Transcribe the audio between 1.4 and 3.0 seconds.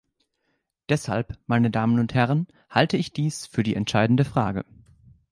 meine Damen und Herren, halte